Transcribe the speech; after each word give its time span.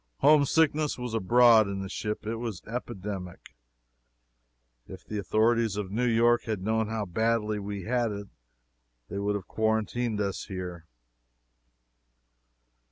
Homesickness 0.21 0.97
was 0.97 1.13
abroad 1.13 1.67
in 1.67 1.83
the 1.83 1.87
ship 1.87 2.25
it 2.25 2.37
was 2.37 2.63
epidemic. 2.65 3.53
If 4.87 5.05
the 5.05 5.19
authorities 5.19 5.75
of 5.77 5.91
New 5.91 6.07
York 6.07 6.45
had 6.45 6.63
known 6.63 6.87
how 6.87 7.05
badly 7.05 7.59
we 7.59 7.83
had 7.83 8.11
it, 8.11 8.27
they 9.09 9.19
would 9.19 9.35
have 9.35 9.47
quarantined 9.47 10.19
us 10.19 10.45
here. 10.45 10.87